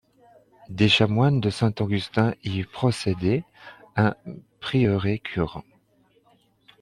Des 0.69 0.89
chamoines 0.89 1.39
de 1.39 1.51
Saint-Augustin 1.51 2.33
y 2.43 2.63
possédaient 2.63 3.43
un 3.95 4.15
prieuré-cure. 4.59 5.63